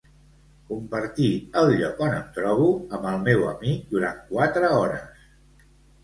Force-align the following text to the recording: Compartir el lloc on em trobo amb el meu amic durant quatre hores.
Compartir 0.69 1.25
el 1.59 1.67
lloc 1.81 1.99
on 2.05 2.15
em 2.19 2.23
trobo 2.37 2.69
amb 2.99 3.05
el 3.09 3.19
meu 3.25 3.43
amic 3.49 3.83
durant 3.91 4.17
quatre 4.31 4.71
hores. 4.79 5.29